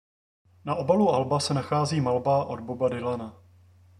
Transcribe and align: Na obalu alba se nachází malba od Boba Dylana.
Na 0.65 0.75
obalu 0.75 1.09
alba 1.09 1.39
se 1.39 1.53
nachází 1.53 2.01
malba 2.01 2.45
od 2.45 2.59
Boba 2.59 2.89
Dylana. 2.89 3.41